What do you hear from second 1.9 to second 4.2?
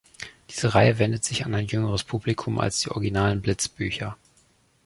Publikum als die originalen Blitz-Bücher.